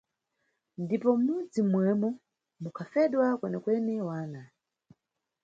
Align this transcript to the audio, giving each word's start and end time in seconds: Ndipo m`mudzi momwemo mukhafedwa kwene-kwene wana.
Ndipo 0.83 1.09
m`mudzi 1.19 1.59
momwemo 1.63 2.09
mukhafedwa 2.61 3.25
kwene-kwene 3.39 3.95
wana. 4.07 4.41